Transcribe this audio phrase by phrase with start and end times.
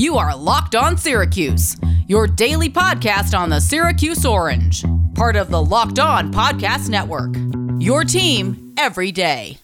[0.00, 4.84] You are Locked On Syracuse, your daily podcast on the Syracuse Orange,
[5.16, 7.34] part of the Locked On Podcast Network.
[7.82, 9.58] Your team every day.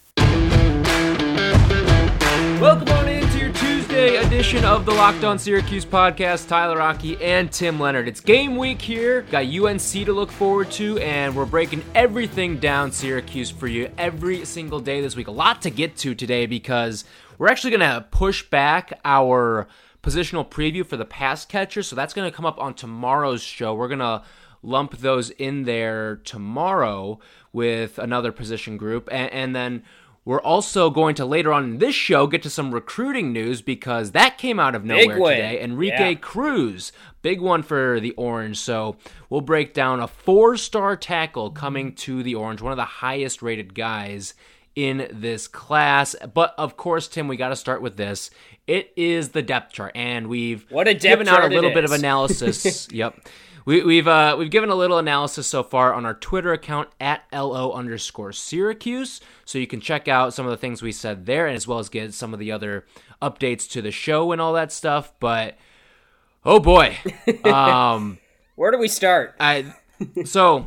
[2.58, 6.48] Welcome on into your Tuesday edition of the Locked On Syracuse podcast.
[6.48, 8.08] Tyler Rocky and Tim Leonard.
[8.08, 9.22] It's game week here.
[9.22, 14.44] Got UNC to look forward to, and we're breaking everything down Syracuse for you every
[14.44, 15.28] single day this week.
[15.28, 17.04] A lot to get to today because
[17.38, 19.68] we're actually going to push back our
[20.04, 21.82] positional preview for the pass catcher.
[21.82, 23.74] So that's going to come up on tomorrow's show.
[23.74, 24.22] We're going to
[24.62, 27.18] lump those in there tomorrow
[27.52, 29.08] with another position group.
[29.10, 29.82] And, and, then
[30.26, 34.12] we're also going to later on in this show get to some recruiting news because
[34.12, 35.60] that came out of nowhere today.
[35.60, 36.18] Enrique yeah.
[36.18, 38.58] Cruz, big one for the Orange.
[38.58, 38.96] So
[39.28, 43.42] we'll break down a four star tackle coming to the Orange, one of the highest
[43.42, 44.32] rated guys
[44.76, 46.16] in this class.
[46.32, 48.30] But of course, Tim, we got to start with this.
[48.66, 51.92] It is the depth chart, and we've what a given out a little bit of
[51.92, 52.90] analysis.
[52.90, 53.16] yep.
[53.66, 56.90] We, have we've, uh, we've given a little analysis so far on our Twitter account
[57.00, 61.24] at lo underscore Syracuse, so you can check out some of the things we said
[61.24, 62.84] there, and as well as get some of the other
[63.22, 65.14] updates to the show and all that stuff.
[65.18, 65.56] But
[66.44, 66.98] oh boy,
[67.44, 68.18] um,
[68.54, 69.34] where do we start?
[69.40, 69.74] I
[70.24, 70.66] so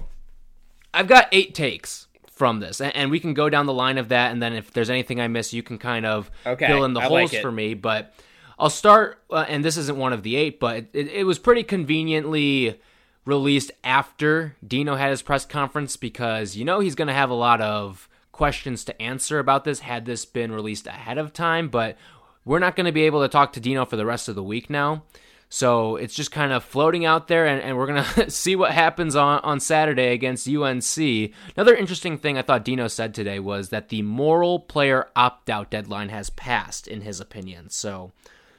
[0.94, 2.07] I've got eight takes
[2.38, 4.32] from this, and, we can go down the line of that.
[4.32, 7.02] And then if there's anything I miss, you can kind of okay, fill in the
[7.02, 7.74] I holes like for me.
[7.74, 8.14] But
[8.60, 11.64] I'll start, uh, and this isn't one of the eight, but it, it was pretty
[11.64, 12.80] conveniently
[13.26, 17.36] released after Dino had his press conference because you know he's going to have a
[17.36, 21.98] lot of questions to answer about this had this been released ahead of time, but
[22.46, 24.44] we're not going to be able to talk to Dino for the rest of the
[24.44, 25.04] week now.
[25.50, 28.72] So it's just kind of floating out there, and, and we're going to see what
[28.72, 30.98] happens on, on Saturday against UNC.
[31.56, 35.72] Another interesting thing I thought Dino said today was that the moral player opt out
[35.72, 37.70] deadline has passed, in his opinion.
[37.70, 38.12] So,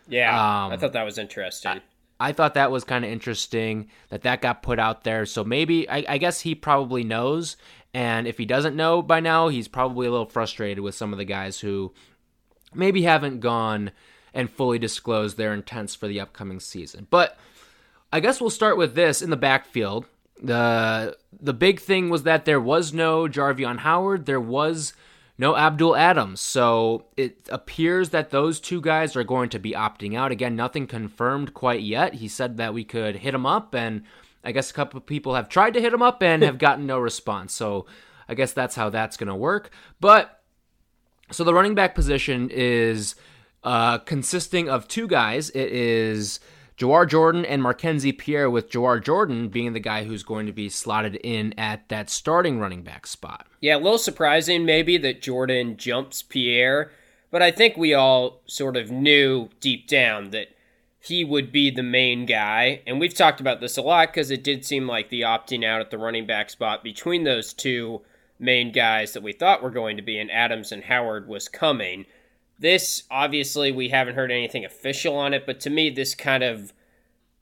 [0.08, 1.72] yeah, um, I thought that was interesting.
[1.72, 1.82] I,
[2.20, 5.26] I thought that was kind of interesting that that got put out there.
[5.26, 7.56] So maybe, I, I guess he probably knows.
[7.94, 11.18] And if he doesn't know by now, he's probably a little frustrated with some of
[11.18, 11.92] the guys who
[12.74, 13.92] maybe haven't gone
[14.38, 17.08] and fully disclose their intents for the upcoming season.
[17.10, 17.36] But
[18.12, 20.06] I guess we'll start with this in the backfield.
[20.40, 24.92] The the big thing was that there was no Jarvion Howard, there was
[25.38, 26.40] no Abdul Adams.
[26.40, 30.30] So it appears that those two guys are going to be opting out.
[30.30, 32.14] Again, nothing confirmed quite yet.
[32.14, 34.04] He said that we could hit him up and
[34.44, 36.86] I guess a couple of people have tried to hit him up and have gotten
[36.86, 37.52] no response.
[37.52, 37.86] So
[38.28, 39.72] I guess that's how that's going to work.
[39.98, 40.40] But
[41.32, 43.16] so the running back position is
[43.64, 45.50] uh, consisting of two guys.
[45.50, 46.40] It is
[46.78, 50.68] Jawhar Jordan and Markenzie Pierre, with Jawhar Jordan being the guy who's going to be
[50.68, 53.46] slotted in at that starting running back spot.
[53.60, 56.92] Yeah, a little surprising maybe that Jordan jumps Pierre,
[57.30, 60.48] but I think we all sort of knew deep down that
[61.00, 62.82] he would be the main guy.
[62.86, 65.80] And we've talked about this a lot because it did seem like the opting out
[65.80, 68.02] at the running back spot between those two
[68.38, 72.06] main guys that we thought were going to be in Adams and Howard was coming.
[72.58, 76.72] This, obviously, we haven't heard anything official on it, but to me, this kind of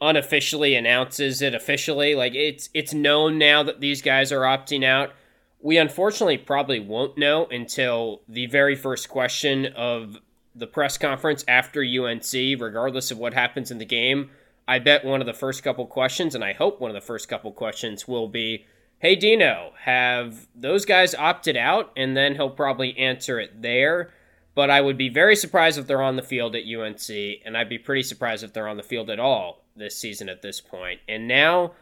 [0.01, 2.15] unofficially announces it officially.
[2.15, 5.13] Like it's it's known now that these guys are opting out.
[5.61, 10.19] We unfortunately probably won't know until the very first question of
[10.55, 14.31] the press conference after UNC, regardless of what happens in the game.
[14.69, 17.29] I bet one of the first couple questions, and I hope one of the first
[17.29, 18.65] couple questions will be,
[18.99, 21.93] Hey Dino, have those guys opted out?
[21.97, 24.11] And then he'll probably answer it there.
[24.57, 27.09] But I would be very surprised if they're on the field at UNC,
[27.45, 30.41] and I'd be pretty surprised if they're on the field at all this season at
[30.41, 31.01] this point.
[31.07, 31.73] And now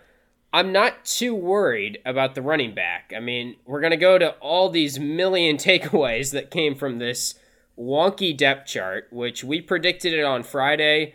[0.53, 3.13] I'm not too worried about the running back.
[3.17, 7.37] I mean, we're going to go to all these million takeaways that came from this
[7.79, 11.15] wonky depth chart, which we predicted it on Friday,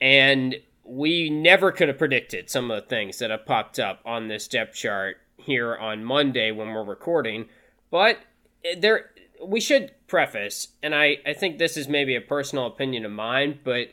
[0.00, 4.28] and we never could have predicted some of the things that have popped up on
[4.28, 7.48] this depth chart here on Monday when we're recording.
[7.90, 8.18] But
[8.64, 9.10] eh, there
[9.44, 13.60] we should preface, and I, I think this is maybe a personal opinion of mine,
[13.62, 13.88] but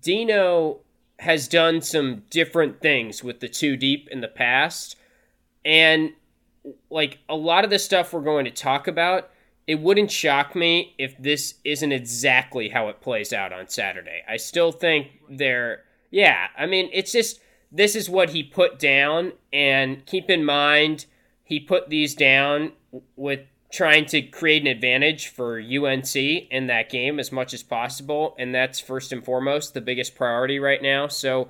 [0.00, 0.78] Dino
[1.18, 4.96] has done some different things with the two deep in the past.
[5.64, 6.12] And
[6.90, 9.30] like a lot of the stuff we're going to talk about,
[9.66, 14.22] it wouldn't shock me if this isn't exactly how it plays out on Saturday.
[14.28, 17.40] I still think they're, yeah, I mean, it's just
[17.72, 19.32] this is what he put down.
[19.52, 21.06] And keep in mind,
[21.42, 22.72] he put these down
[23.16, 23.40] with
[23.72, 28.34] trying to create an advantage for UNC in that game as much as possible.
[28.38, 31.08] And that's first and foremost the biggest priority right now.
[31.08, 31.48] So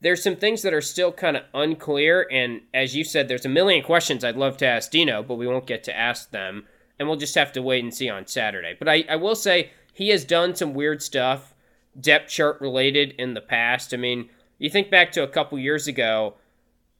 [0.00, 2.26] there's some things that are still kind of unclear.
[2.30, 5.46] And as you said, there's a million questions I'd love to ask Dino, but we
[5.46, 6.66] won't get to ask them.
[6.98, 8.74] And we'll just have to wait and see on Saturday.
[8.78, 11.54] But I, I will say he has done some weird stuff
[11.98, 13.92] depth chart related in the past.
[13.92, 14.28] I mean,
[14.58, 16.34] you think back to a couple years ago,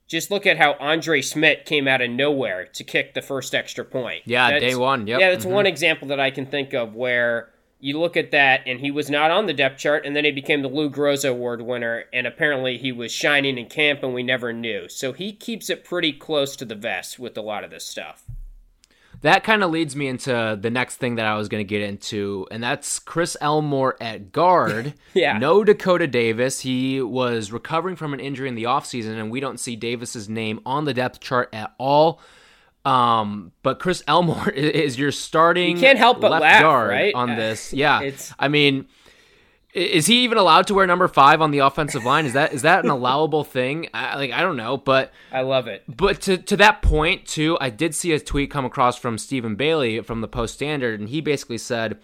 [0.09, 3.85] just look at how Andre Szmyt came out of nowhere to kick the first extra
[3.85, 4.23] point.
[4.27, 5.07] Yeah, That's- day one.
[5.07, 5.21] Yep.
[5.21, 5.51] Yeah, that's Mhm.
[5.51, 7.49] one example that I can think of where
[7.81, 10.31] you look at that and he was not on the depth chart and then he
[10.31, 14.23] became the Lou Groza Award winner and apparently he was shining in camp and we
[14.23, 14.89] never knew.
[14.89, 18.23] So he keeps it pretty close to the vest with a lot of this stuff.
[19.23, 21.81] That kind of leads me into the next thing that I was going to get
[21.83, 24.95] into, and that's Chris Elmore at guard.
[25.15, 25.37] Yeah.
[25.39, 26.61] No Dakota Davis.
[26.61, 30.61] He was recovering from an injury in the offseason, and we don't see Davis's name
[30.65, 32.19] on the depth chart at all.
[32.85, 37.15] Um, but Chris Elmore is your starting You can't help but left laugh, guard right?
[37.15, 37.73] on this.
[37.73, 38.01] Yeah.
[38.03, 38.87] it's- I mean,
[39.73, 42.27] is he even allowed to wear number five on the offensive line?
[42.27, 43.89] Is that is that an allowable thing?
[43.95, 45.85] I, like I don't know, but I love it.
[45.89, 49.57] but to, to that point too, I did see a tweet come across from Stephen
[49.57, 51.99] Bailey from the Post Standard, and he basically said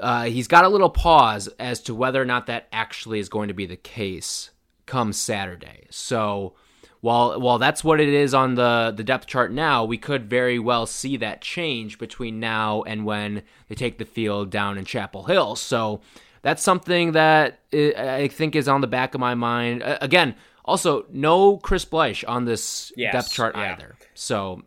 [0.00, 3.48] uh, he's got a little pause as to whether or not that actually is going
[3.48, 4.50] to be the case
[4.86, 5.86] come Saturday.
[5.90, 6.54] So
[7.00, 10.58] while while that's what it is on the the depth chart now, we could very
[10.60, 15.24] well see that change between now and when they take the field down in Chapel
[15.24, 15.56] Hill.
[15.56, 16.00] So
[16.42, 19.82] that's something that I think is on the back of my mind.
[19.82, 20.34] Uh, Again,
[20.64, 23.72] also no Chris Bleich on this Yes, depth chart yeah.
[23.74, 23.96] either.
[24.14, 24.62] So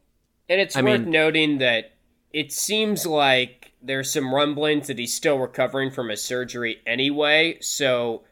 [0.49, 1.93] And it's I worth mean- noting that
[2.31, 7.57] it seems like there's some rumblings that he's still recovering from his surgery anyway.
[7.61, 8.23] So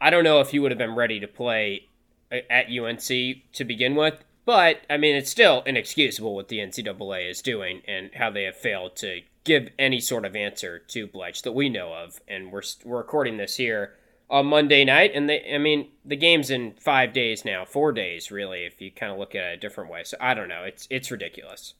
[0.00, 1.88] I don't know if he would have been ready to play
[2.30, 3.06] at UNC
[3.52, 4.22] to begin with.
[4.44, 8.56] But, I mean, it's still inexcusable what the NCAA is doing and how they have
[8.56, 12.20] failed to give any sort of answer to Bleich that we know of.
[12.28, 13.94] And we're, we're recording this here
[14.30, 15.10] on Monday night.
[15.14, 18.92] And they, I mean, the game's in five days now, four days, really, if you
[18.92, 20.04] kind of look at it a different way.
[20.04, 20.62] So I don't know.
[20.62, 21.74] It's, it's ridiculous.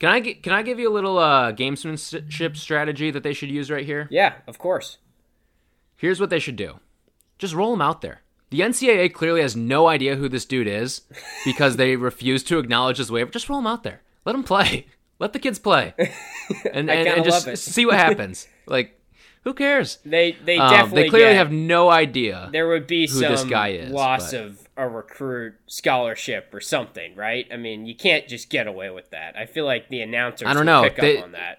[0.00, 3.50] can I get, can I give you a little uh, gamesmanship strategy that they should
[3.50, 4.08] use right here?
[4.10, 4.98] Yeah, of course.
[5.96, 6.80] Here's what they should do
[7.38, 8.22] just roll him out there.
[8.50, 11.02] The NCAA clearly has no idea who this dude is
[11.44, 13.30] because they refuse to acknowledge his waiver.
[13.30, 14.02] Just roll him out there.
[14.24, 14.86] Let him play.
[15.18, 15.94] Let the kids play.
[16.72, 18.46] And, and, and just see what happens.
[18.68, 19.00] Like,
[19.42, 19.98] who cares?
[20.04, 22.48] They they Um, definitely they clearly have no idea.
[22.52, 27.14] there would be some this guy is, loss but- of a recruit scholarship or something,
[27.16, 27.46] right?
[27.52, 29.36] I mean, you can't just get away with that.
[29.36, 30.82] I feel like the announcers I don't know.
[30.82, 31.58] pick They- up on that.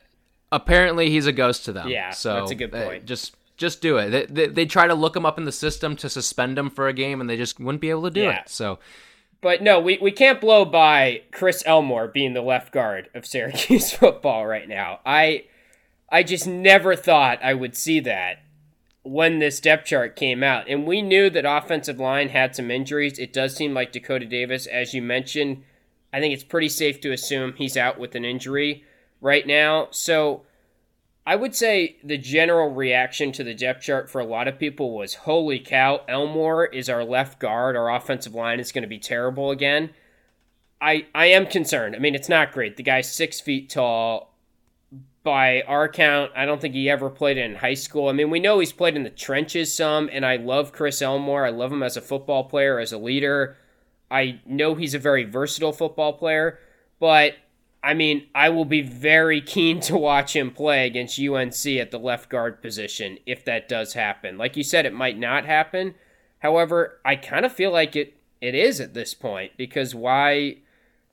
[0.51, 1.89] Apparently, he's a ghost to them.
[1.89, 3.05] Yeah, so that's a good uh, point.
[3.05, 4.09] just just do it.
[4.11, 6.87] They, they, they try to look him up in the system to suspend him for
[6.87, 8.41] a game, and they just wouldn't be able to do Yeah.
[8.41, 8.49] it.
[8.49, 8.79] So
[9.41, 13.91] But no, we, we can't blow by Chris Elmore being the left guard of Syracuse
[13.95, 14.99] football right now.
[15.05, 15.45] I
[16.09, 18.39] I just never thought I would see that
[19.03, 20.67] when this depth chart came out.
[20.67, 23.19] And we knew that offensive line had some injuries.
[23.19, 25.63] It does seem like Dakota Davis, as you mentioned,
[26.11, 28.83] I think it's pretty safe to assume he's out with an injury
[29.21, 29.87] right now.
[29.91, 30.43] So
[31.27, 34.95] I would say the general reaction to the depth chart for a lot of people
[34.95, 37.75] was holy cow, Elmore is our left guard.
[37.75, 39.89] Our offensive line is going to be terrible again.
[40.79, 41.97] I, I am concerned.
[41.97, 42.77] I mean, it's not great.
[42.77, 44.33] The guy's six feet tall.
[45.23, 48.07] By our count, I don't think he ever played in high school.
[48.07, 51.45] I mean, we know he's played in the trenches some, and I love Chris Elmore.
[51.45, 53.57] I love him as a football player, as a leader.
[54.09, 56.59] I know he's a very versatile football player,
[57.01, 57.33] but
[57.87, 61.97] I mean, I will be very keen to watch him play against UNC at the
[61.97, 64.37] left guard position if that does happen.
[64.37, 65.95] Like you said, it might not happen.
[66.39, 70.57] However, I kind of feel like it it is at this point because why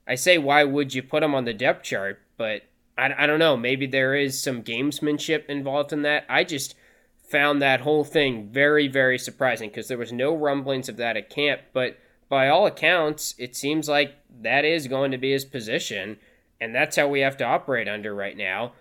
[0.08, 2.62] I say why would you put him on the depth chart, but
[2.98, 6.24] I, I don't know, maybe there is some gamesmanship involved in that.
[6.28, 6.74] I just
[7.22, 11.30] found that whole thing very very surprising because there was no rumblings of that at
[11.30, 16.18] camp, but by all accounts, it seems like that is going to be his position,
[16.60, 18.72] and that's how we have to operate under right now.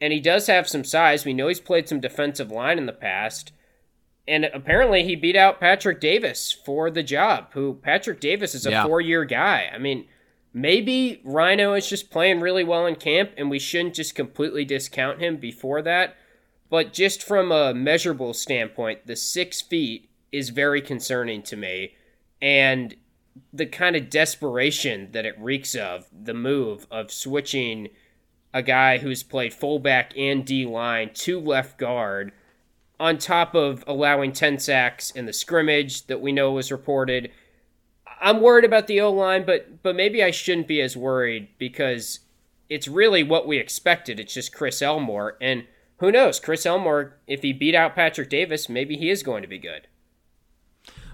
[0.00, 1.24] And he does have some size.
[1.24, 3.52] We know he's played some defensive line in the past.
[4.26, 8.70] And apparently he beat out Patrick Davis for the job, who Patrick Davis is a
[8.70, 8.84] Yeah.
[8.84, 9.70] four year guy.
[9.72, 10.06] I mean,
[10.52, 15.20] maybe Rhino is just playing really well in camp and we shouldn't just completely discount
[15.20, 16.16] him before that.
[16.68, 21.94] But just from a measurable standpoint, the six feet is very concerning to me.
[22.40, 22.94] And
[23.52, 27.88] the kind of desperation that it reeks of, the move of switching
[28.52, 32.32] a guy who's played fullback and D line to left guard,
[32.98, 37.30] on top of allowing 10 sacks in the scrimmage that we know was reported.
[38.20, 42.20] I'm worried about the O line, but but maybe I shouldn't be as worried because
[42.68, 44.20] it's really what we expected.
[44.20, 45.64] It's just Chris Elmore, and
[45.98, 46.38] who knows?
[46.38, 49.86] Chris Elmore, if he beat out Patrick Davis, maybe he is going to be good.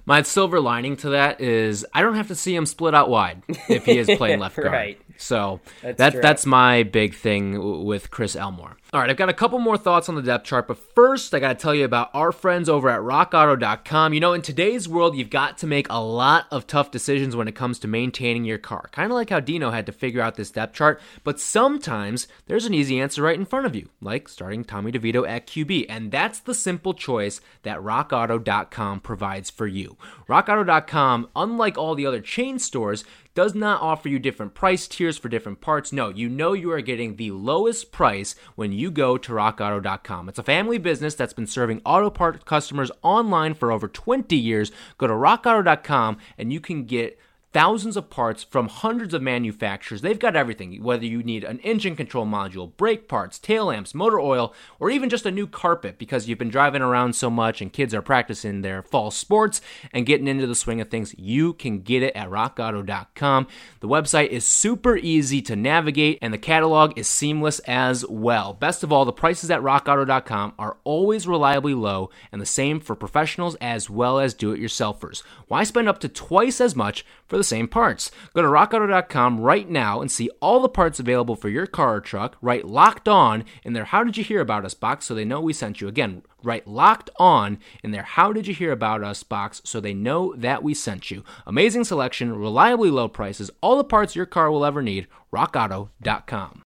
[0.06, 3.42] My silver lining to that is I don't have to see him split out wide
[3.68, 4.72] if he is playing left guard.
[4.72, 5.00] Right.
[5.18, 8.76] So That's that that's my big thing with Chris Elmore.
[8.92, 11.40] All right, I've got a couple more thoughts on the depth chart, but first I
[11.40, 14.14] got to tell you about our friends over at rockauto.com.
[14.14, 17.48] You know, in today's world, you've got to make a lot of tough decisions when
[17.48, 18.88] it comes to maintaining your car.
[18.92, 22.64] Kind of like how Dino had to figure out this depth chart, but sometimes there's
[22.64, 26.12] an easy answer right in front of you, like starting Tommy DeVito at QB, and
[26.12, 29.96] that's the simple choice that rockauto.com provides for you.
[30.28, 33.04] rockauto.com, unlike all the other chain stores,
[33.36, 35.92] does not offer you different price tiers for different parts.
[35.92, 40.30] No, you know you are getting the lowest price when you go to rockauto.com.
[40.30, 44.72] It's a family business that's been serving auto part customers online for over 20 years.
[44.96, 47.20] Go to rockauto.com and you can get
[47.52, 50.02] thousands of parts from hundreds of manufacturers.
[50.02, 54.20] They've got everything, whether you need an engine control module, brake parts, tail lamps, motor
[54.20, 57.72] oil, or even just a new carpet because you've been driving around so much and
[57.72, 59.62] kids are practicing their fall sports
[59.92, 61.14] and getting into the swing of things.
[61.16, 63.46] You can get it at rockauto.com.
[63.80, 68.52] The website is super easy to navigate and the catalog is seamless as well.
[68.52, 72.94] Best of all, the prices at rockauto.com are always reliably low and the same for
[72.94, 75.22] professionals as well as do it yourselfers.
[75.48, 78.10] Why spend up to twice as much for the same parts?
[78.34, 82.00] Go to rockauto.com right now and see all the parts available for your car or
[82.00, 82.36] truck.
[82.42, 85.40] Write locked on in their How Did You Hear About Us box so they know
[85.40, 85.88] we sent you.
[85.88, 89.94] Again, write locked on in their How Did You Hear About Us box so they
[89.94, 91.24] know that we sent you.
[91.46, 95.06] Amazing selection, reliably low prices, all the parts your car will ever need.
[95.32, 96.62] RockAuto.com.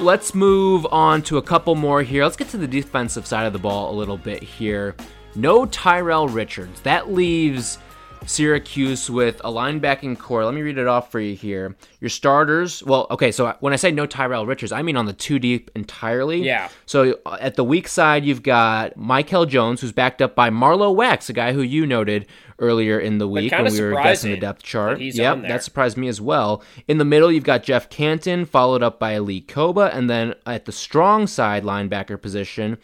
[0.00, 2.24] Let's move on to a couple more here.
[2.24, 4.96] Let's get to the defensive side of the ball a little bit here.
[5.34, 6.80] No Tyrell Richards.
[6.80, 7.78] That leaves
[8.26, 10.44] Syracuse with a linebacking core.
[10.44, 11.76] Let me read it off for you here.
[12.00, 15.12] Your starters, well, okay, so when I say no Tyrell Richards, I mean on the
[15.12, 16.42] two deep entirely.
[16.42, 16.68] Yeah.
[16.86, 20.92] So uh, at the weak side, you've got Michael Jones, who's backed up by Marlowe
[20.92, 22.26] Wax, a guy who you noted
[22.58, 24.98] earlier in the week when we were guessing the depth chart.
[25.16, 26.62] yep, that surprised me as well.
[26.88, 30.66] In the middle, you've got Jeff Canton, followed up by Lee Kpogba, and then at
[30.66, 32.76] the strong side linebacker position,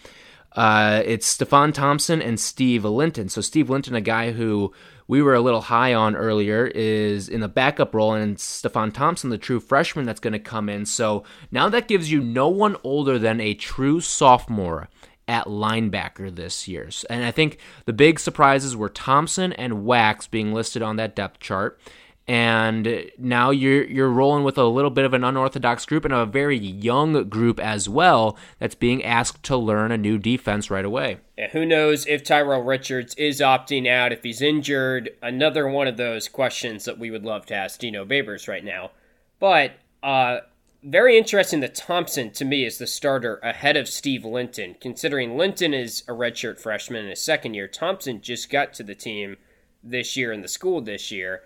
[0.56, 3.28] uh, it's Stefan Thompson and Steve Linton.
[3.28, 4.72] So Steve Linton, a guy who
[5.06, 9.30] we were a little high on earlier, is in the backup role, and Stefan Thompson,
[9.30, 10.86] the true freshman that's going to come in.
[10.86, 14.88] So now that gives you no one older than a true sophomore
[15.28, 16.88] at linebacker this year.
[17.10, 21.40] And I think the big surprises were Thompson and Wax being listed on that depth
[21.40, 21.78] chart.
[22.28, 26.26] And now you're you're rolling with a little bit of an unorthodox group and a
[26.26, 31.18] very young group as well that's being asked to learn a new defense right away.
[31.38, 35.11] Yeah, who knows if Tyrell Richards is opting out, if he's injured?
[35.23, 38.90] Another one of those questions that we would love to ask Dino Babers right now.
[39.38, 40.38] But uh,
[40.83, 44.76] very interesting that Thompson, to me, is the starter ahead of Steve Linton.
[44.80, 48.95] Considering Linton is a redshirt freshman in his second year, Thompson just got to the
[48.95, 49.37] team
[49.83, 51.42] this year in the school this year.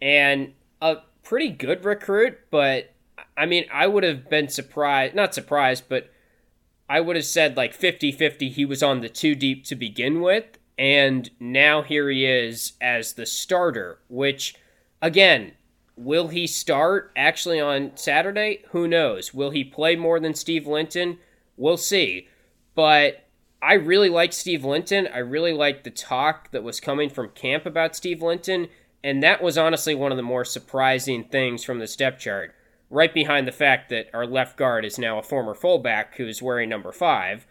[0.00, 2.94] And a pretty good recruit, but
[3.36, 6.10] I mean, I would have been surprised, not surprised, but
[6.88, 10.20] I would have said like 50 50 he was on the two deep to begin
[10.20, 10.58] with.
[10.78, 14.54] And now here he is as the starter, which,
[15.02, 15.52] again,
[15.96, 18.62] will he start actually on Saturday?
[18.70, 19.34] Who knows?
[19.34, 21.18] Will he play more than Steve Linton?
[21.56, 22.28] We'll see.
[22.76, 23.26] But
[23.60, 25.08] I really like Steve Linton.
[25.12, 28.68] I really like the talk that was coming from camp about Steve Linton.
[29.02, 32.54] And that was honestly one of the more surprising things from the step chart
[32.90, 36.68] right behind the fact that our left guard is now a former fullback who's wearing
[36.68, 37.46] number five,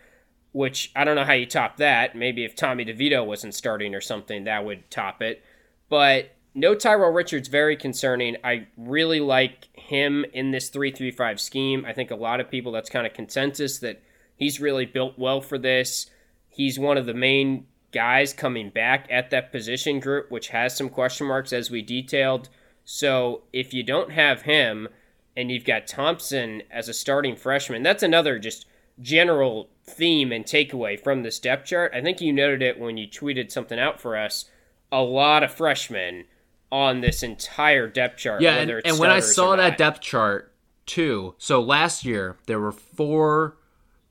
[0.51, 2.15] which I don't know how you top that.
[2.15, 5.43] Maybe if Tommy DeVito wasn't starting or something, that would top it.
[5.89, 8.35] But no Tyrell Richards, very concerning.
[8.43, 11.85] I really like him in this 3 3 5 scheme.
[11.85, 14.01] I think a lot of people, that's kind of consensus that
[14.35, 16.09] he's really built well for this.
[16.49, 20.87] He's one of the main guys coming back at that position group, which has some
[20.87, 22.47] question marks as we detailed.
[22.85, 24.87] So if you don't have him,
[25.35, 27.81] and you've got Thompson as a starting freshman.
[27.81, 28.67] That's another just
[29.01, 31.91] general theme and takeaway from this depth chart.
[31.95, 34.45] I think you noted it when you tweeted something out for us.
[34.91, 36.25] A lot of freshmen
[36.71, 38.41] on this entire depth chart.
[38.41, 40.53] Yeah, and, and when I saw that depth chart
[40.85, 43.57] too, so last year there were four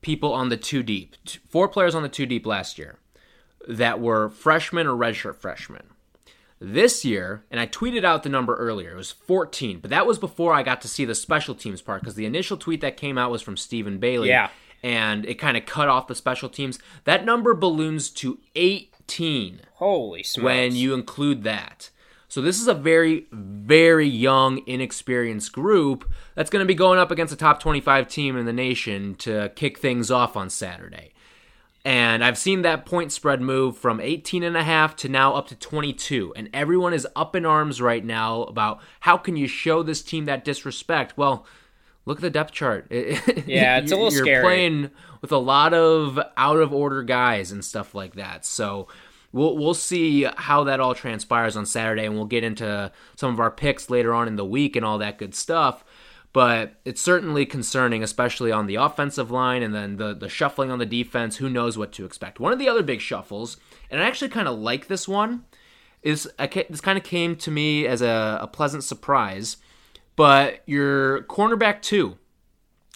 [0.03, 1.15] people on the two deep,
[1.49, 2.99] four players on the two deep last year
[3.67, 5.83] that were freshmen or redshirt freshmen.
[6.59, 10.19] This year, and I tweeted out the number earlier, it was 14, but that was
[10.19, 13.19] before I got to see the special teams part because the initial tweet that came
[13.19, 14.29] out was from Stephen Bailey.
[14.29, 14.49] Yeah.
[14.83, 16.79] And it kind of cut off the special teams.
[17.05, 20.45] That number balloons to 18 Holy smokes.
[20.45, 21.91] when you include that.
[22.29, 27.11] So this is a very, very young, inexperienced group that's going to be going up
[27.11, 31.13] against a top 25 team in the nation to kick things off on Saturday.
[31.87, 35.47] And I've seen that point spread move from 18 and a half to now up
[35.47, 36.33] to 22.
[36.35, 40.25] And everyone is up in arms right now about how can you show this team
[40.25, 41.17] that disrespect?
[41.17, 41.47] Well,
[42.05, 42.89] look at the depth chart.
[42.91, 44.43] Yeah, it's a little You're scary.
[44.43, 44.91] playing
[45.21, 48.45] with a lot of out of order guys and stuff like that.
[48.45, 48.89] So
[49.31, 53.39] we'll we'll see how that all transpires on Saturday, and we'll get into some of
[53.39, 55.85] our picks later on in the week and all that good stuff.
[56.37, 60.79] But it's certainly concerning, especially on the offensive line and then the, the shuffling on
[60.79, 61.39] the defense.
[61.39, 62.39] Who knows what to expect?
[62.39, 63.57] One of the other big shuffles,
[63.91, 65.47] and I actually kind of like this one,
[66.03, 69.57] is I this kind of came to me as a, a pleasant surprise.
[70.15, 72.19] But your cornerback two,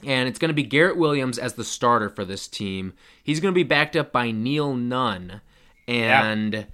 [0.04, 2.92] and it's going to be Garrett Williams as the starter for this team.
[3.25, 5.40] He's going to be backed up by Neil Nunn,
[5.88, 6.66] and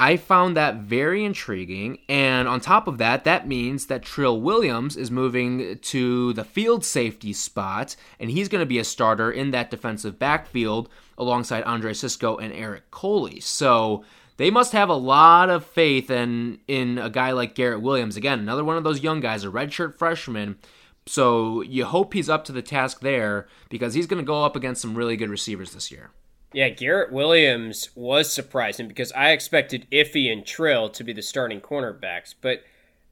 [0.00, 1.98] I found that very intriguing.
[2.08, 6.86] And on top of that, that means that Trill Williams is moving to the field
[6.86, 10.88] safety spot, and he's going to be a starter in that defensive backfield
[11.18, 13.40] alongside Andre Cisco and Eric Coley.
[13.40, 14.02] So
[14.38, 18.16] they must have a lot of faith in in a guy like Garrett Williams.
[18.16, 20.56] Again, another one of those young guys, a redshirt freshman.
[21.04, 24.56] So you hope he's up to the task there because he's going to go up
[24.56, 26.10] against some really good receivers this year.
[26.52, 31.60] Yeah, Garrett Williams was surprising because I expected Iffy and Trill to be the starting
[31.60, 32.34] cornerbacks.
[32.40, 32.64] But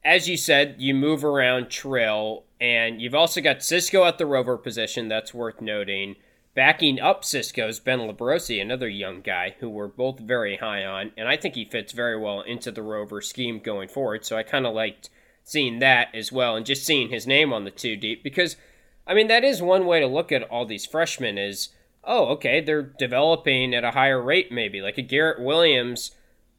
[0.05, 4.57] as you said, you move around Trill, and you've also got Cisco at the rover
[4.57, 5.07] position.
[5.07, 6.17] That's worth noting.
[6.55, 11.29] Backing up Cisco's Ben Labrosse, another young guy who we're both very high on, and
[11.29, 14.25] I think he fits very well into the rover scheme going forward.
[14.25, 15.11] So I kind of liked
[15.45, 18.57] seeing that as well, and just seeing his name on the two deep because,
[19.07, 21.69] I mean, that is one way to look at all these freshmen is
[22.05, 24.81] oh, okay, they're developing at a higher rate, maybe.
[24.81, 26.13] Like a Garrett Williams,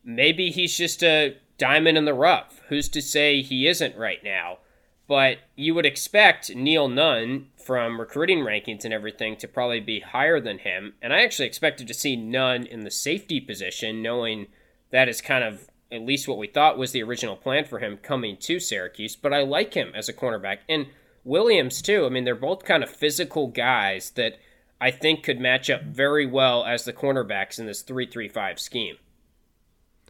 [0.04, 2.62] maybe he's just a diamond in the rough.
[2.70, 4.60] Who's to say he isn't right now?
[5.08, 10.40] But you would expect Neil Nunn from recruiting rankings and everything to probably be higher
[10.40, 10.94] than him.
[11.02, 14.48] And I actually expected to see Nunn in the safety position, knowing
[14.92, 17.98] that is kind of at least what we thought was the original plan for him
[17.98, 19.16] coming to Syracuse.
[19.16, 20.60] But I like him as a cornerback.
[20.70, 20.88] And
[21.24, 22.06] Williams, too.
[22.06, 24.38] I mean, they're both kind of physical guys that
[24.82, 28.60] I think could match up very well as the cornerbacks in this 3 3 5
[28.60, 28.98] scheme.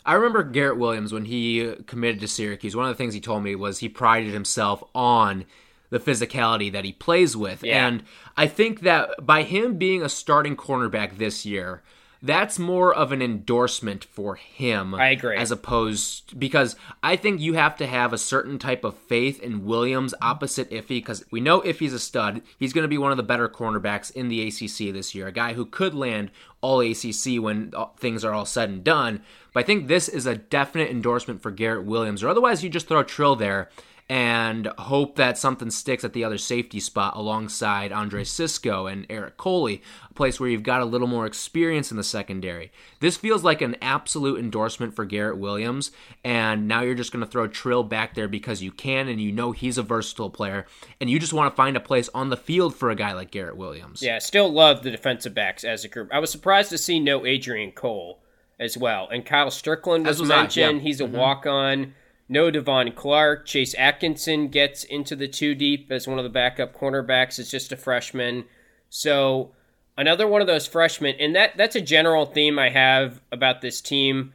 [0.06, 2.76] I remember Garrett Williams when he committed to Syracuse.
[2.76, 5.46] One of the things he told me was he prided himself on
[5.90, 7.64] the physicality that he plays with.
[7.64, 7.88] Yeah.
[7.88, 8.04] And
[8.38, 11.82] I think that by him being a starting cornerback this year,
[12.22, 14.94] that's more of an endorsement for him.
[14.94, 15.38] I agree.
[15.38, 19.66] As opposed because I think you have to have a certain type of faith in
[19.66, 22.42] Williams opposite Iffy because we know Iffy's a stud.
[22.58, 25.32] He's going to be one of the better cornerbacks in the ACC this year, a
[25.32, 29.22] guy who could land all ACC when uh, things are all said and done.
[29.54, 32.88] But I think this is a definite endorsement for Garrett Williams, or otherwise you just
[32.88, 33.70] throw Trill there
[34.10, 39.38] and hope that something sticks at the other safety spot alongside Andre Cisco and Eric
[39.38, 42.72] Coley, a place where you've got a little more experience in the secondary.
[43.02, 45.92] This feels like an absolute endorsement for Garrett Williams,
[46.24, 49.32] and now you're just going to throw Trill back there because you can and you
[49.32, 50.66] know he's a versatile player,
[51.00, 53.30] and you just want to find a place on the field for a guy like
[53.30, 54.02] Garrett Williams.
[54.02, 56.10] Yeah, still love the defensive backs as a group.
[56.12, 58.20] I was surprised to see no Adrian Cole
[58.60, 59.08] as well.
[59.10, 60.78] And Kyle Strickland was, As was I, mentioned.
[60.78, 60.84] yeah.
[60.84, 61.16] He's a mm-hmm.
[61.16, 61.94] walk on.
[62.30, 63.48] No Devon Clark.
[63.48, 67.40] Chase Atkinson gets into the two deep as one of the backup cornerbacks.
[67.40, 68.46] Is just a freshman.
[68.90, 69.52] So
[69.98, 73.82] another one of those freshmen, and that that's a general theme I have about this
[73.82, 74.34] team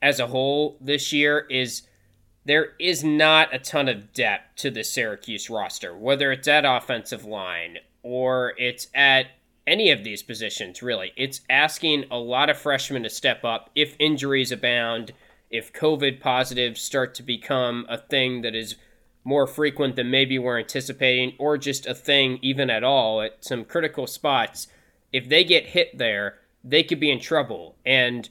[0.00, 1.82] as a whole this year is
[2.44, 7.24] there is not a ton of depth to the Syracuse roster, whether it's at offensive
[7.24, 9.26] line or it's at
[9.66, 11.12] any of these positions, really.
[11.16, 15.12] It's asking a lot of freshmen to step up if injuries abound,
[15.52, 18.76] if COVID positives start to become a thing that is
[19.24, 23.64] more frequent than maybe we're anticipating, or just a thing even at all at some
[23.64, 24.66] critical spots.
[25.12, 27.76] If they get hit there, they could be in trouble.
[27.84, 28.28] And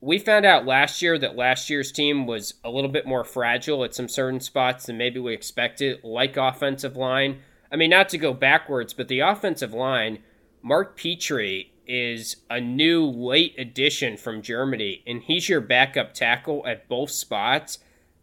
[0.00, 3.84] we found out last year that last year's team was a little bit more fragile
[3.84, 7.40] at some certain spots than maybe we expected, like offensive line.
[7.70, 10.20] I mean, not to go backwards, but the offensive line,
[10.62, 16.88] Mark Petrie is a new late addition from Germany, and he's your backup tackle at
[16.88, 17.80] both spots.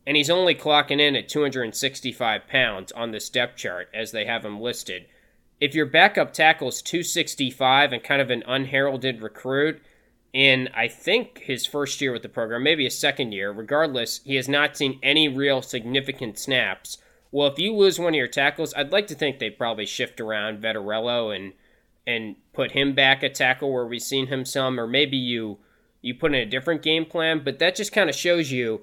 [0.07, 4.43] And he's only clocking in at 265 pounds on this depth chart as they have
[4.43, 5.05] him listed.
[5.61, 9.79] If your backup tackle is 265 and kind of an unheralded recruit,
[10.33, 13.51] in I think his first year with the program, maybe his second year.
[13.51, 16.97] Regardless, he has not seen any real significant snaps.
[17.31, 20.19] Well, if you lose one of your tackles, I'd like to think they probably shift
[20.19, 21.53] around Vettorello and
[22.09, 25.59] and put him back at tackle where we've seen him some, or maybe you
[26.01, 27.41] you put in a different game plan.
[27.43, 28.81] But that just kind of shows you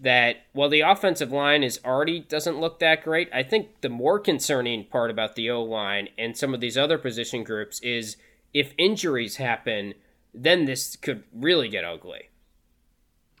[0.00, 4.18] that while the offensive line is already doesn't look that great, I think the more
[4.18, 8.16] concerning part about the O line and some of these other position groups is
[8.52, 9.94] if injuries happen
[10.34, 12.28] then this could really get ugly.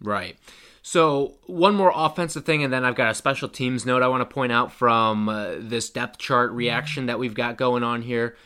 [0.00, 0.36] Right.
[0.82, 4.20] So, one more offensive thing, and then I've got a special teams note I want
[4.20, 8.36] to point out from uh, this depth chart reaction that we've got going on here.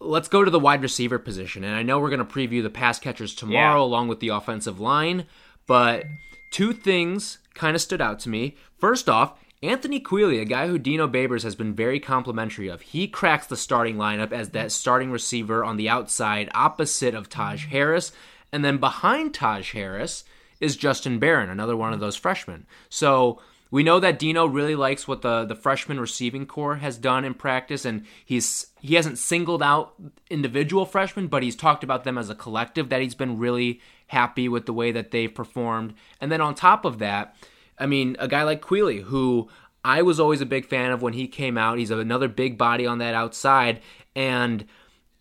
[0.00, 1.64] Let's go to the wide receiver position.
[1.64, 3.84] And I know we're going to preview the pass catchers tomorrow yeah.
[3.84, 5.26] along with the offensive line,
[5.66, 6.04] but
[6.52, 8.56] two things kind of stood out to me.
[8.78, 13.06] First off, Anthony Queeley, a guy who Dino Babers has been very complimentary of, he
[13.06, 18.12] cracks the starting lineup as that starting receiver on the outside opposite of Taj Harris.
[18.50, 20.24] And then behind Taj Harris,
[20.62, 22.66] is Justin Barron, another one of those freshmen.
[22.88, 27.24] So we know that Dino really likes what the the freshman receiving corps has done
[27.24, 29.94] in practice, and he's he hasn't singled out
[30.28, 32.90] individual freshmen, but he's talked about them as a collective.
[32.90, 35.94] That he's been really happy with the way that they've performed.
[36.20, 37.34] And then on top of that,
[37.78, 39.48] I mean, a guy like Queeley, who
[39.82, 41.78] I was always a big fan of when he came out.
[41.78, 43.80] He's another big body on that outside,
[44.14, 44.66] and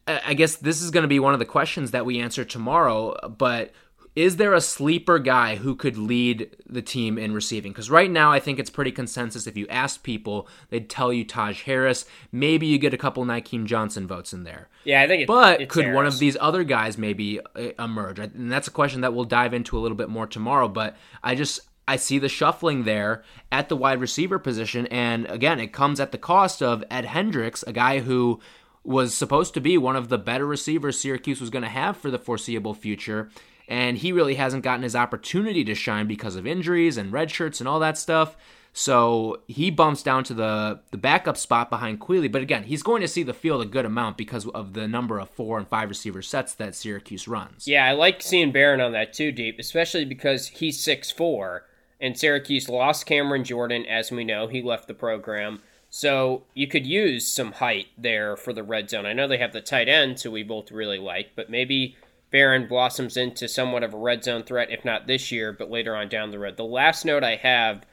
[0.07, 2.43] uh, I guess this is going to be one of the questions that we answer
[2.43, 3.29] tomorrow.
[3.29, 3.71] But
[4.15, 7.71] is there a sleeper guy who could lead the team in receiving?
[7.71, 9.47] Because right now, I think it's pretty consensus.
[9.47, 12.05] If you ask people, they'd tell you Taj Harris.
[12.31, 14.67] Maybe you get a couple Nykeim Johnson votes in there.
[14.83, 15.23] Yeah, I think.
[15.23, 15.95] It, but could Harris.
[15.95, 18.19] one of these other guys maybe uh, emerge?
[18.19, 20.67] And that's a question that we'll dive into a little bit more tomorrow.
[20.67, 25.59] But I just I see the shuffling there at the wide receiver position, and again,
[25.59, 28.41] it comes at the cost of Ed Hendricks, a guy who
[28.83, 32.09] was supposed to be one of the better receivers Syracuse was going to have for
[32.09, 33.29] the foreseeable future
[33.71, 37.61] and he really hasn't gotten his opportunity to shine because of injuries and red shirts
[37.61, 38.35] and all that stuff.
[38.73, 42.29] So he bumps down to the the backup spot behind Queeley.
[42.29, 45.19] But again, he's going to see the field a good amount because of the number
[45.19, 47.65] of four and five receiver sets that Syracuse runs.
[47.65, 51.63] Yeah, I like seeing Barron on that too, deep, especially because he's six four,
[52.01, 54.47] and Syracuse lost Cameron Jordan, as we know.
[54.47, 55.61] He left the program.
[55.89, 59.05] So you could use some height there for the red zone.
[59.05, 61.95] I know they have the tight end, who we both really like, but maybe
[62.31, 65.95] Barron blossoms into somewhat of a red zone threat, if not this year, but later
[65.95, 66.57] on down the road.
[66.57, 67.85] The last note I have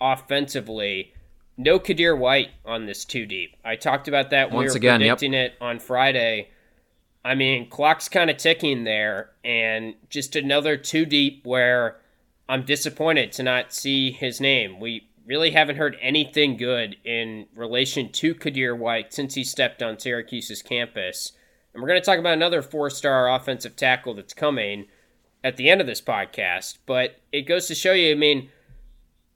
[0.00, 1.14] offensively,
[1.56, 3.56] no Qadir White on this two deep.
[3.64, 5.52] I talked about that when Once we were again, predicting yep.
[5.52, 6.50] it on Friday.
[7.24, 11.96] I mean, clock's kind of ticking there, and just another two deep where
[12.48, 14.78] I'm disappointed to not see his name.
[14.78, 19.98] We really haven't heard anything good in relation to Qadir White since he stepped on
[19.98, 21.32] Syracuse's campus.
[21.76, 24.86] And we're going to talk about another four star offensive tackle that's coming
[25.44, 26.78] at the end of this podcast.
[26.86, 28.48] But it goes to show you, I mean,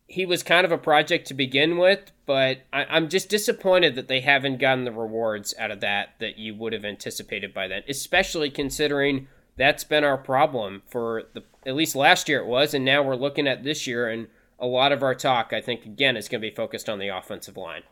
[0.06, 4.08] he was kind of a project to begin with, but I, am just disappointed that
[4.08, 7.82] they haven't gotten the rewards out of that that you would have anticipated by then,
[7.86, 12.86] especially considering that's been our problem for the at least last year it was, and
[12.86, 16.16] now we're looking at this year, and a lot of our talk, I think, again,
[16.16, 17.82] is going to be focused on the offensive line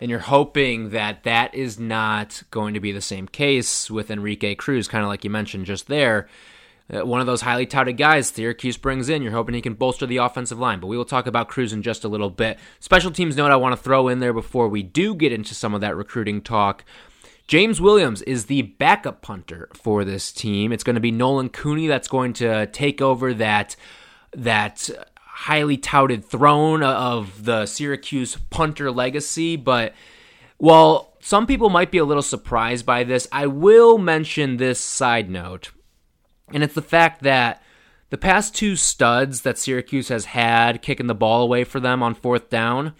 [0.00, 4.54] and you're hoping that that is not going to be the same case with Enrique
[4.54, 6.28] Cruz, kind of like you mentioned just there.
[6.92, 9.22] Uh, one of those highly touted guys Syracuse brings in.
[9.22, 11.82] You're hoping he can bolster the offensive line, but we will talk about Cruz in
[11.82, 12.58] just a little bit.
[12.78, 15.74] Special teams note I want to throw in there before we do get into some
[15.74, 16.84] of that recruiting talk.
[17.48, 20.72] James Williams is the backup punter for this team.
[20.72, 23.76] It's going to be Nolan Cooney that's going to take over that
[24.32, 24.90] that
[25.36, 29.92] highly touted throne of the Syracuse punter legacy, but
[30.56, 35.28] while some people might be a little surprised by this, I will mention this side
[35.28, 35.72] note,
[36.54, 37.62] and it's the fact that
[38.08, 42.14] the past two studs that Syracuse has had kicking the ball away for them on
[42.14, 42.94] fourth down,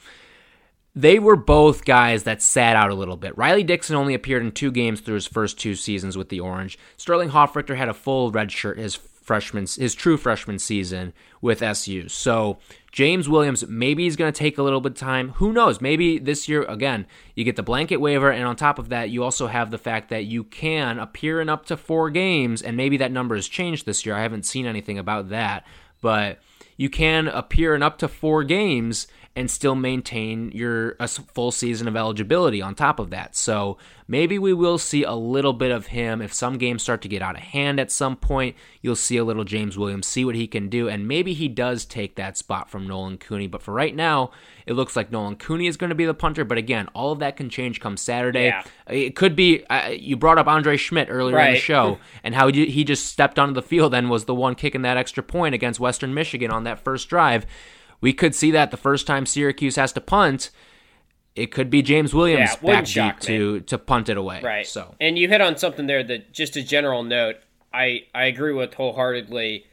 [0.94, 3.36] they were both guys that sat out a little bit.
[3.38, 6.78] Riley Dixon only appeared in two games through his first two seasons with the Orange.
[6.98, 11.12] Sterling Hofrichter had a full red shirt his freshman his true freshman season
[11.42, 12.08] with SU.
[12.08, 12.58] So
[12.92, 15.30] James Williams, maybe he's going to take a little bit of time.
[15.30, 15.80] Who knows?
[15.80, 19.24] Maybe this year again you get the blanket waiver, and on top of that, you
[19.24, 22.98] also have the fact that you can appear in up to four games, and maybe
[22.98, 24.14] that number has changed this year.
[24.14, 25.66] I haven't seen anything about that,
[26.00, 26.38] but
[26.76, 31.86] you can appear in up to four games and still maintain your a full season
[31.86, 33.36] of eligibility on top of that.
[33.36, 33.76] So
[34.08, 37.20] maybe we will see a little bit of him if some games start to get
[37.20, 38.56] out of hand at some point.
[38.80, 41.84] You'll see a little James Williams, see what he can do, and maybe he does
[41.84, 43.46] take that spot from Nolan Cooney.
[43.46, 44.30] But for right now,
[44.64, 46.44] it looks like Nolan Cooney is going to be the punter.
[46.44, 48.46] But again, all of that can change come Saturday.
[48.46, 48.64] Yeah.
[48.88, 49.66] It could be.
[49.66, 51.48] Uh, you brought up Andre Szmyt earlier right.
[51.48, 54.54] in the show, and how he just stepped onto the field and was the one
[54.54, 57.44] kicking that extra point against Western Michigan on that first drive
[58.00, 60.50] we could see that the first time Syracuse has to punt,
[61.34, 64.40] it could be James Williams yeah, back deep to to punt it away.
[64.42, 64.66] Right.
[64.66, 67.36] So, and you hit on something there that just a general note,
[67.72, 69.66] I I agree with wholeheartedly,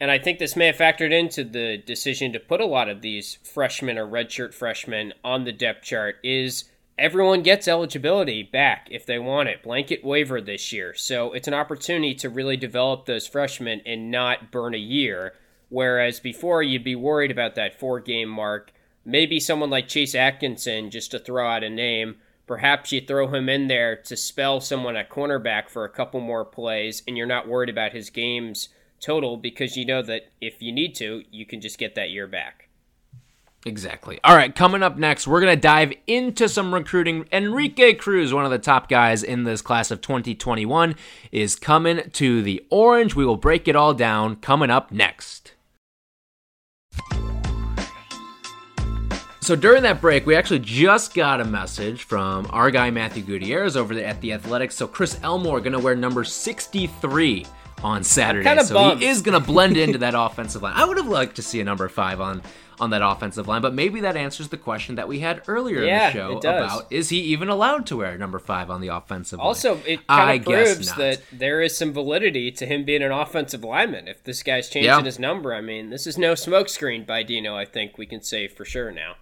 [0.00, 3.02] and I think this may have factored into the decision to put a lot of
[3.02, 6.16] these freshmen or redshirt freshmen on the depth chart.
[6.24, 6.64] Is
[6.98, 9.62] everyone gets eligibility back if they want it.
[9.62, 10.94] Blanket waiver this year.
[10.94, 15.34] So it's an opportunity to really develop those freshmen and not burn a year.
[15.68, 18.72] Whereas before, you'd be worried about that four game mark.
[19.04, 23.48] Maybe someone like Chase Atkinson, just to throw out a name, perhaps you throw him
[23.48, 27.48] in there to spell someone at cornerback for a couple more plays, and you're not
[27.48, 28.68] worried about his games
[29.00, 32.26] total because you know that if you need to, you can just get that year
[32.26, 32.68] back.
[33.66, 34.20] Exactly.
[34.24, 37.26] All right, coming up next, we're going to dive into some recruiting.
[37.32, 40.94] Enrique Cruz, one of the top guys in this class of 2021,
[41.32, 43.14] is coming to the Orange.
[43.14, 45.53] We will break it all down coming up next.
[49.44, 53.76] So during that break, we actually just got a message from our guy Matthew Gutierrez
[53.76, 54.74] over at the Athletics.
[54.74, 57.44] So Chris Elmore going to wear number 63
[57.82, 58.62] on Saturday.
[58.62, 59.02] So bummed.
[59.02, 60.72] he is going to blend into that offensive line.
[60.74, 62.42] I would have liked to see a number 5 on
[62.80, 66.08] on that offensive line, but maybe that answers the question that we had earlier Yeah,
[66.08, 69.38] in the show about is he even allowed to wear number 5 on the offensive
[69.38, 69.46] line?
[69.46, 73.12] Also, it I kind of proves that there is some validity to him being an
[73.12, 74.08] offensive lineman.
[74.08, 75.02] If this guy's changing Yeah.
[75.02, 77.54] his number, I mean, this is no smokescreen by Dino.
[77.54, 79.16] I think we can say for sure now.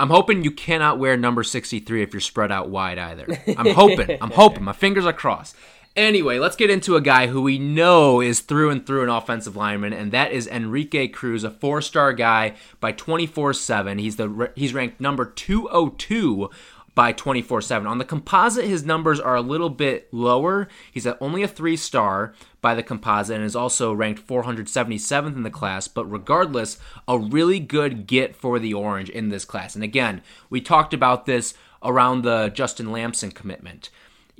[0.00, 3.26] I'm hoping you cannot wear number 63 if you're spread out wide either.
[3.56, 4.18] I'm hoping.
[4.20, 4.64] I'm hoping.
[4.64, 5.56] My fingers are crossed.
[5.96, 9.56] Anyway, let's get into a guy who we know is through and through an offensive
[9.56, 13.98] lineman, and that is Enrique Cruz, a four-star guy by 24/7.
[13.98, 16.50] He's the he's ranked number 202
[16.98, 17.86] by 24/7.
[17.86, 20.66] On the composite, his numbers are a little bit lower.
[20.90, 25.44] He's at only a three star by the composite and is also ranked 477th in
[25.44, 25.86] the class.
[25.86, 29.76] But regardless, a really good get for the Orange in this class.
[29.76, 33.90] And again, we talked about this around the Justin Lamson commitment.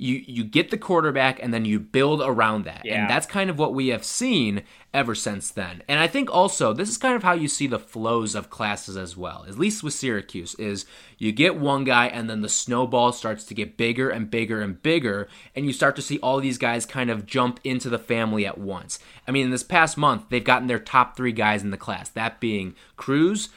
[0.01, 2.83] You you get the quarterback and then you build around that.
[2.85, 3.01] Yeah.
[3.01, 5.83] And that's kind of what we have seen ever since then.
[5.89, 8.95] And I think also this is kind of how you see the flows of classes
[8.95, 9.45] as well.
[9.47, 10.85] At least with Syracuse is
[11.17, 14.81] you get one guy and then the snowball starts to get bigger and bigger and
[14.81, 18.45] bigger and you start to see all these guys kind of jump into the family
[18.45, 18.99] at once.
[19.27, 22.09] I mean, in this past month, they've gotten their top 3 guys in the class,
[22.11, 23.49] that being Cruz,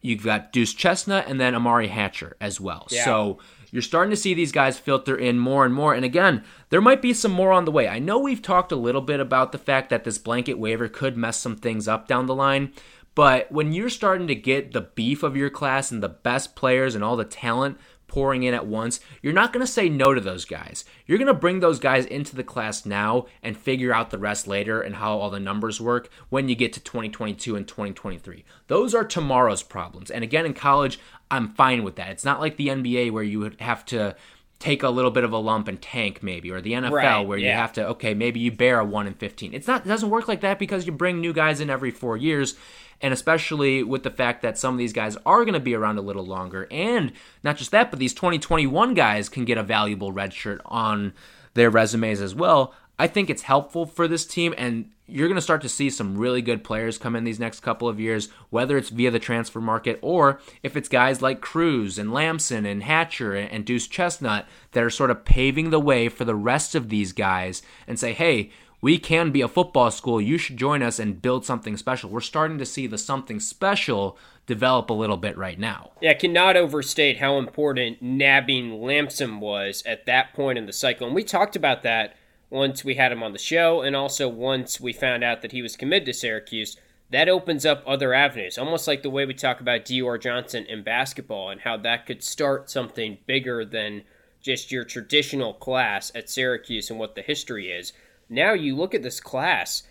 [0.00, 2.88] you've got Deuce Chestnut and then Amari Hatcher as well.
[2.90, 3.04] Yeah.
[3.04, 3.38] So
[3.74, 5.94] you're starting to see these guys filter in more and more.
[5.94, 7.88] And again, there might be some more on the way.
[7.88, 11.16] I know we've talked a little bit about the fact that this blanket waiver could
[11.16, 12.72] mess some things up down the line.
[13.16, 16.94] But when you're starting to get the beef of your class and the best players
[16.94, 17.76] and all the talent
[18.14, 20.84] pouring in at once, you're not going to say no to those guys.
[21.04, 24.46] You're going to bring those guys into the class now and figure out the rest
[24.46, 28.44] later and how all the numbers work when you get to 2022 and 2023.
[28.68, 30.12] Those are tomorrow's problems.
[30.12, 32.10] And again, in college, I'm fine with that.
[32.10, 34.14] It's not like the NBA where you would have to
[34.60, 37.36] take a little bit of a lump and tank maybe or the NFL Right, where
[37.36, 40.08] you have to okay maybe you bear a 1 in 15 it's not it doesn't
[40.08, 42.54] work like that because you bring new guys in every 4 years
[43.04, 45.98] and especially with the fact that some of these guys are going to be around
[45.98, 46.66] a little longer.
[46.70, 47.12] And
[47.42, 51.12] not just that but these 2021 guys can get a valuable red shirt on
[51.52, 52.72] their resumes as well.
[52.98, 56.16] I think it's helpful for this team and you're going to start to see some
[56.16, 59.60] really good players come in these next couple of years, whether it's via the transfer
[59.60, 64.82] market or if it's guys like Cruz and Lamson and Hatcher and Deuce Chestnut that
[64.82, 68.50] are sort of paving the way for the rest of these guys and say, hey,
[68.84, 70.20] we can be a football school.
[70.20, 72.10] You should join us and build something special.
[72.10, 75.92] We're starting to see the something special develop a little bit right now.
[76.02, 81.06] Yeah, I cannot overstate how important nabbing Lamson was at that point in the cycle.
[81.06, 82.14] And we talked about that
[82.50, 85.62] once we had him on the show, and also once we found out that he
[85.62, 86.76] was committed to Syracuse.
[87.08, 90.82] That opens up other avenues, almost like the way we talk about Dior Johnson in
[90.82, 94.02] basketball and how that could start something bigger than
[94.42, 97.94] just your traditional class at Syracuse and what the history is.
[98.28, 99.84] Now you look at this class.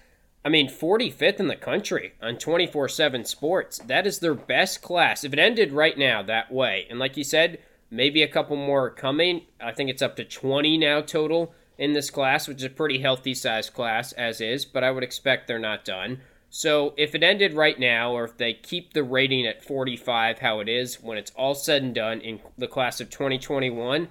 [0.45, 3.79] I mean, 45th in the country on 24 7 sports.
[3.79, 5.23] That is their best class.
[5.23, 8.85] If it ended right now that way, and like you said, maybe a couple more
[8.85, 9.43] are coming.
[9.61, 12.99] I think it's up to 20 now total in this class, which is a pretty
[12.99, 16.21] healthy sized class as is, but I would expect they're not done.
[16.49, 20.59] So if it ended right now, or if they keep the rating at 45 how
[20.59, 24.07] it is when it's all said and done in the class of 2021,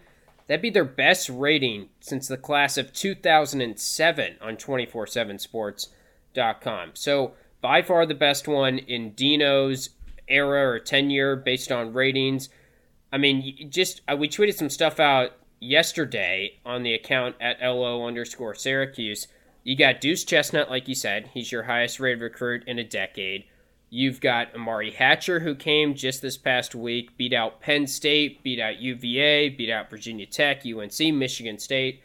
[0.47, 6.91] that'd be their best rating since the class of 2007 on 247sports.com.
[6.95, 9.91] So by far the best one in Dino's
[10.29, 12.49] era or tenure based on ratings.
[13.13, 18.07] I mean, just uh, we tweeted some stuff out yesterday on the account at lo
[18.07, 19.29] underscore Syracuse.
[19.63, 23.45] You got Deuce Chestnut, like you said, he's your highest rated recruit in a decade.
[23.95, 28.59] You've got Amari Hatcher, who came just this past week, beat out Penn State, beat
[28.59, 32.01] out UVA, beat out Virginia Tech, UNC, Michigan State.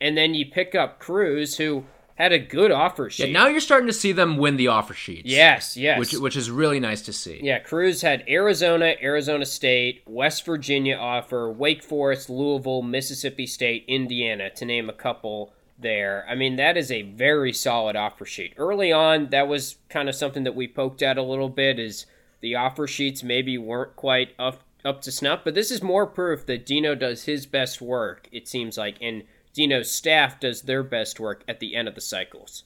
[0.00, 1.84] And then you pick up Cruz, who
[2.16, 3.28] had a good offer sheet.
[3.28, 5.26] Yeah, now you're starting to see them win the offer sheets.
[5.26, 6.00] yes, yes.
[6.00, 7.38] which which is really nice to see.
[7.40, 14.50] yeah, Cruz had Arizona, Arizona State, West Virginia offer, Wake Forest, Louisville, Mississippi State, Indiana,
[14.50, 16.24] to name a couple there.
[16.28, 18.54] I mean, that is a very solid offer sheet.
[18.56, 22.06] Early on, that was kind of something that we poked at a little bit is
[22.40, 26.46] the offer sheets maybe weren't quite up up to snuff, but this is more proof
[26.46, 31.18] that Dino does his best work, it seems like, and Dino's staff does their best
[31.18, 32.62] work at the end of the cycles.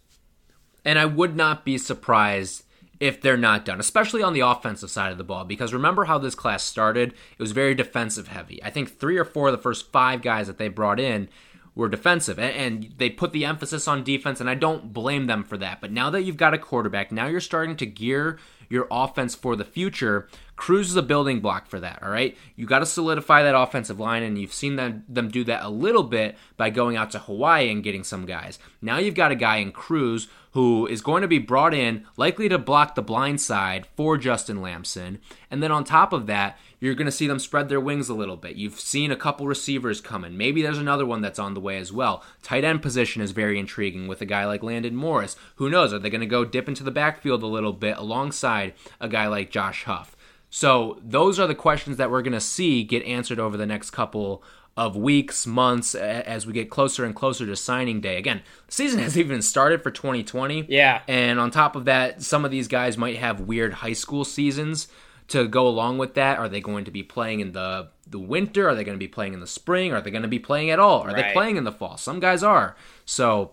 [0.85, 2.65] And I would not be surprised
[3.01, 6.19] if they're not done, especially on the offensive side of the ball, because remember how
[6.19, 7.13] this class started?
[7.13, 8.63] It was very defensive heavy.
[8.63, 11.29] I think three or four of the first five guys that they brought in
[11.75, 15.57] were defensive, and, they put the emphasis on defense, and I don't blame them for
[15.59, 15.81] that.
[15.81, 19.57] But now that you've got a quarterback, now you're starting to gear your offense for
[19.57, 20.29] the future.
[20.57, 22.37] Cruz is a building block for that, all right?
[22.57, 25.69] You got to solidify that offensive line, and you've seen them, them do that a
[25.69, 28.59] little bit by going out to Hawaii and getting some guys.
[28.81, 32.49] Now you've got a guy in Cruz who is going to be brought in, likely
[32.49, 35.19] to block the blind side for Justin Lamson.
[35.51, 38.15] And then on top of that, you're going to see them spread their wings a
[38.15, 38.57] little bit.
[38.57, 40.37] You've seen a couple receivers coming.
[40.37, 42.23] Maybe there's another one that's on the way as well.
[42.43, 45.37] Tight end position is very intriguing with a guy like Landon Morris.
[45.57, 45.95] Who knows?
[45.95, 49.29] Are they going to go dip into the backfield a little bit alongside a guy
[49.29, 50.15] like Josh Huff?
[50.55, 53.91] So those are the questions that we're going to see get answered over the next
[53.91, 54.45] couple
[54.77, 58.19] of weeks, months, as we get closer and closer to signing day.
[58.19, 60.67] Again, the season hasn't even started for 2020.
[60.69, 61.01] Yeah.
[61.09, 64.89] And on top of that, some of these guys might have weird high school seasons
[65.29, 66.39] to go along with that.
[66.39, 68.69] Are they going to be playing in the the winter?
[68.69, 69.95] Are they going to be playing in the spring?
[69.95, 71.01] Are they going to be playing at all?
[71.01, 71.29] Are right.
[71.29, 71.97] they playing in the fall?
[71.97, 72.77] Some guys are.
[73.07, 73.53] So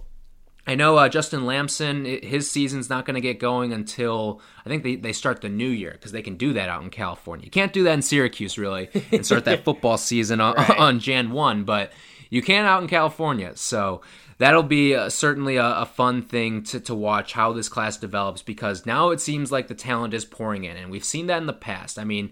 [0.69, 4.83] I know uh, Justin Lamson, his season's not going to get going until I think
[4.83, 7.43] they, they start the new year because they can do that out in California.
[7.43, 10.77] You can't do that in Syracuse, really, and start that football season on, right.
[10.77, 11.91] on Jan 1, but
[12.29, 13.53] you can out in California.
[13.55, 14.01] So
[14.37, 18.43] that'll be uh, certainly a, a, fun thing to, to watch how this class develops
[18.43, 21.47] because now it seems like the talent is pouring in, and we've seen that in
[21.47, 21.97] the past.
[21.97, 22.29] I mean,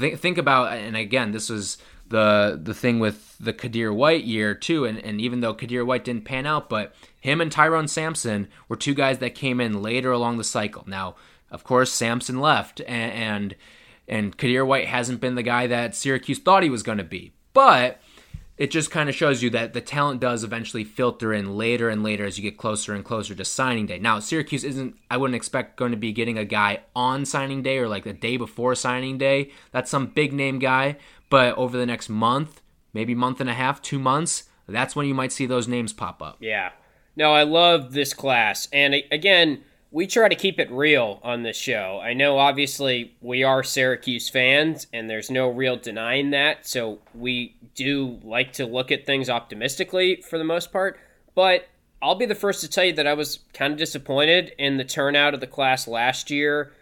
[0.00, 1.76] th- think about, and again, this was
[2.08, 6.04] the the thing with the Qadir White year too, and, and even though Qadir White
[6.04, 10.12] didn't pan out, but him and Tyrone Sampson were two guys that came in later
[10.12, 10.84] along the cycle.
[10.86, 11.16] Now,
[11.50, 13.56] of course, Sampson left, and and,
[14.06, 17.32] and Qadir White hasn't been the guy that Syracuse thought he was going to be,
[17.54, 17.98] but
[18.58, 22.02] it just kind of shows you that the talent does eventually filter in later and
[22.02, 23.98] later as you get closer and closer to signing day.
[23.98, 27.78] Now, Syracuse isn't, I wouldn't expect going to be getting a guy on signing day
[27.78, 29.50] or like the day before signing day.
[29.72, 30.98] That's some big name guy.
[31.30, 32.60] But over the next month,
[32.92, 36.22] maybe month and a half, two months, that's when you might see those names pop
[36.22, 36.36] up.
[36.38, 36.72] Yeah.
[37.16, 38.68] No, I love this class.
[38.72, 42.00] And again, we try to keep it real on this show.
[42.02, 46.66] I know, obviously, we are Syracuse fans, and there's no real denying that.
[46.66, 50.98] So we do like to look at things optimistically for the most part.
[51.36, 51.68] But
[52.02, 54.84] I'll be the first to tell you that I was kind of disappointed in the
[54.84, 56.72] turnout of the class last year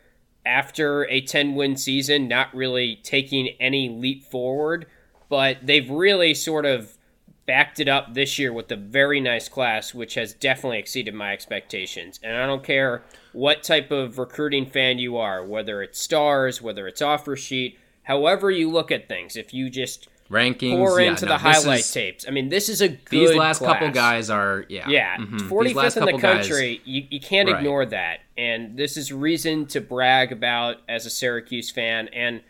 [0.47, 4.87] after a 10 win season, not really taking any leap forward,
[5.29, 6.97] but they've really sort of
[7.46, 11.33] backed it up this year with a very nice class, which has definitely exceeded my
[11.33, 12.20] expectations.
[12.22, 13.02] And I don't care
[13.33, 18.50] what type of recruiting fan you are, whether it's stars, whether it's offer sheet, however
[18.50, 21.92] you look at things, if you just rankings pour yeah, into no, the highlight is,
[21.92, 22.26] tapes.
[22.26, 23.74] I mean, this is a good These last class.
[23.74, 24.88] couple guys are yeah.
[24.88, 25.48] Yeah, mm-hmm.
[25.48, 26.76] 45th in the country.
[26.78, 27.59] Guys, you, you can't right.
[27.59, 28.20] ignore that.
[28.37, 32.40] And this is reason to brag about as a Syracuse fan and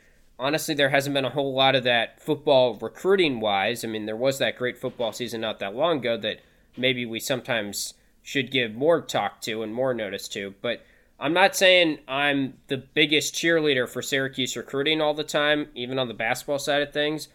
[0.42, 3.84] honestly there hasn't been a whole lot of that football recruiting wise.
[3.84, 6.40] I mean, there was that great football season not that long ago that
[6.76, 10.84] maybe we sometimes should give more talk to and more notice to, but
[11.18, 16.08] I'm not saying I'm the biggest cheerleader for Syracuse recruiting all the time, even on
[16.08, 17.28] the basketball side of things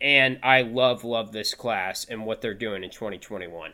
[0.00, 3.72] and I love love this class and what they're doing in 2021.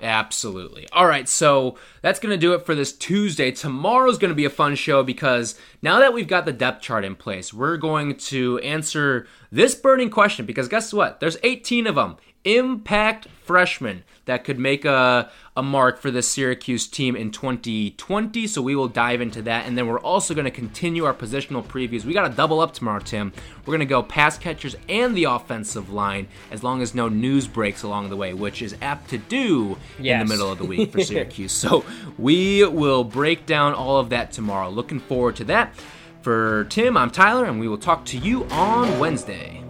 [0.00, 0.86] Absolutely.
[0.92, 3.50] All right, so that's going to do it for this Tuesday.
[3.50, 7.04] Tomorrow's going to be a fun show because now that we've got the depth chart
[7.04, 11.20] in place, we're going to answer this burning question because guess what?
[11.20, 12.16] There's 18 of them.
[12.44, 18.46] Impact freshman that could make a, a mark for the Syracuse team in 2020.
[18.46, 19.66] So we will dive into that.
[19.66, 22.04] And then we're also going to continue our positional previews.
[22.04, 23.32] We got to double up tomorrow, Tim.
[23.60, 27.48] We're going to go pass catchers and the offensive line as long as no news
[27.48, 30.20] breaks along the way, which is apt to do yes.
[30.20, 31.52] in the middle of the week for Syracuse.
[31.52, 31.84] so
[32.18, 34.68] we will break down all of that tomorrow.
[34.68, 35.74] Looking forward to that.
[36.20, 39.64] For Tim, I'm Tyler, and we will talk to you on Wednesday.